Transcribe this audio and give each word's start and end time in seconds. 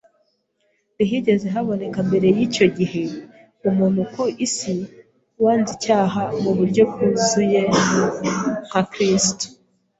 Ntihigeze 0.95 1.45
haboneka 1.55 1.99
mbere 2.07 2.27
y’icyo 2.37 2.65
gihe 2.77 3.03
umuntu 3.69 4.01
ku 4.13 4.23
isi 4.45 4.73
wanze 5.43 5.69
icyaha 5.77 6.21
mu 6.41 6.51
buryo 6.57 6.83
bwuzuye 6.91 7.61
nka 8.69 8.81
Kristo 8.91 9.45